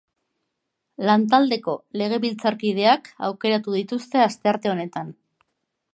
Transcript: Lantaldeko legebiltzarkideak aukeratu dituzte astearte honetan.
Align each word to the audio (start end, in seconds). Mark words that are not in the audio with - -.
Lantaldeko 1.09 1.75
legebiltzarkideak 2.01 3.13
aukeratu 3.31 3.77
dituzte 3.79 4.25
astearte 4.29 4.73
honetan. 4.77 5.17